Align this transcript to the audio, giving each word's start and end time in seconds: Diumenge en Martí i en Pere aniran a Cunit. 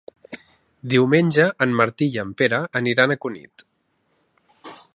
Diumenge 0.93 1.43
en 1.65 1.75
Martí 1.81 2.07
i 2.15 2.19
en 2.23 2.31
Pere 2.39 2.61
aniran 2.81 3.13
a 3.13 3.19
Cunit. 3.27 3.67